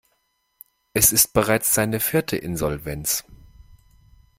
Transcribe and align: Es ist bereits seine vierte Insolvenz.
Es 0.93 1.11
ist 1.11 1.31
bereits 1.33 1.75
seine 1.75 1.99
vierte 1.99 2.35
Insolvenz. 2.35 3.23